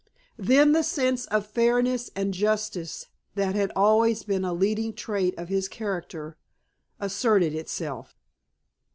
[0.39, 3.05] Then the sense of fairness and justice
[3.35, 6.37] that had always been a leading trait of his character
[6.99, 8.17] asserted itself.